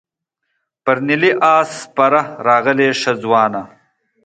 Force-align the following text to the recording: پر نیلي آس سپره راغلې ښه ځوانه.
پر 0.83 0.97
نیلي 1.07 1.31
آس 1.55 1.69
سپره 1.83 2.21
راغلې 2.47 2.87
ښه 3.01 3.13
ځوانه. 3.21 3.61